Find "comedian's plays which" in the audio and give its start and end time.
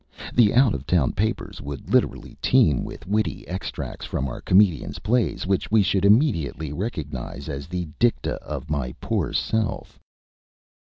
4.41-5.69